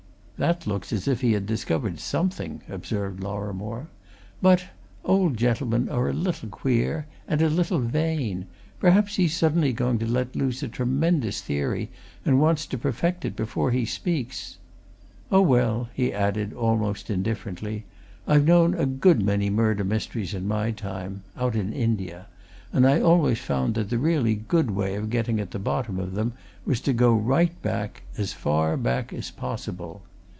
[0.43, 3.89] "That looks as if he had discovered something," observed Lorrimore.
[4.41, 4.65] "But
[5.05, 8.47] old gentlemen are a little queer, and a little vain.
[8.79, 11.91] Perhaps he's suddenly going to let loose a tremendous theory
[12.25, 14.57] and wants to perfect it before he speaks.
[15.31, 17.85] Oh, well!" he added, almost indifferently,
[18.27, 22.25] "I've known a good many murder mysteries in my time out in India
[22.73, 26.15] and I always found that the really good way of getting at the bottom of
[26.15, 26.33] them
[26.65, 28.01] was to go right back!
[28.17, 30.01] as far back as possible.